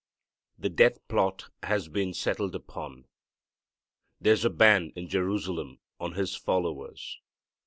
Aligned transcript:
The 0.57 0.69
death 0.71 0.97
plot 1.07 1.51
has 1.61 1.87
been 1.87 2.15
settled 2.15 2.55
upon. 2.55 3.05
There's 4.19 4.43
a 4.43 4.49
ban 4.49 4.91
in 4.95 5.07
Jerusalem 5.07 5.77
on 5.99 6.13
His 6.13 6.35
followers. 6.35 7.19